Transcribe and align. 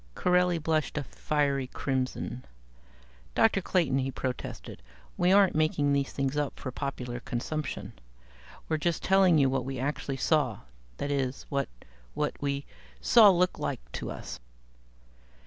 Corelli 0.15 0.57
blushed 0.57 0.97
a 0.97 1.03
fiery 1.03 1.67
crimson. 1.67 2.43
"Dr. 3.35 3.61
Clayton," 3.61 3.99
he 3.99 4.09
protested, 4.09 4.81
"we 5.15 5.31
aren't 5.31 5.53
making 5.53 5.93
these 5.93 6.11
things 6.11 6.35
up 6.37 6.59
for 6.59 6.71
popular 6.71 7.19
consumption. 7.19 7.93
We're 8.67 8.77
just 8.77 9.03
telling 9.03 9.37
you 9.37 9.47
what 9.47 9.63
we 9.63 9.77
actually 9.77 10.17
saw 10.17 10.61
that 10.97 11.11
is 11.11 11.45
what 11.49 11.69
what 12.15 12.33
we 12.41 12.65
saw 12.99 13.29
looked 13.29 13.59
like 13.59 13.91
to 13.91 14.09
us." 14.09 14.39